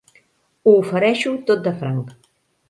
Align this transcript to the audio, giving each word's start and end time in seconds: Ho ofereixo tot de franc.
Ho 0.69 0.73
ofereixo 0.77 1.35
tot 1.51 1.63
de 1.69 1.75
franc. 1.83 2.11